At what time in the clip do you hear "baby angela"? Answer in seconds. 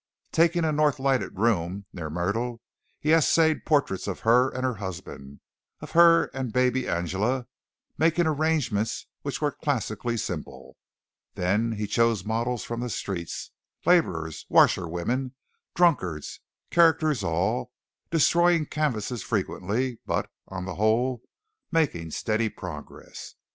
6.51-7.45